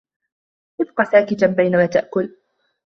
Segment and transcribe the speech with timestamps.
[0.81, 2.35] ابق ساكتا بينما نأكل.